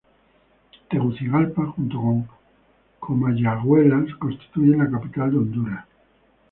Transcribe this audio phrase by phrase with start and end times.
[0.89, 2.27] Tegucigalpa, junto con
[2.99, 5.85] Comayagüela, constituyen la capital de Honduras.